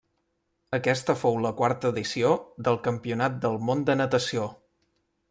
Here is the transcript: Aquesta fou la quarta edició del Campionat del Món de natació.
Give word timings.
Aquesta 0.75 1.13
fou 1.23 1.35
la 1.41 1.51
quarta 1.59 1.91
edició 1.93 2.31
del 2.67 2.79
Campionat 2.87 3.35
del 3.43 3.59
Món 3.67 3.85
de 3.91 3.97
natació. 4.03 4.47